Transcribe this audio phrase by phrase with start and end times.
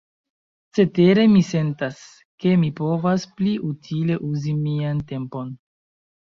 [0.77, 1.99] Cetere, mi sentas,
[2.45, 5.55] ke mi povas pli utile uzi mian tempon.